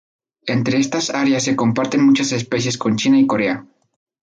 [0.55, 3.67] Entre estas áreas se comparten muchas especies con China y Corea.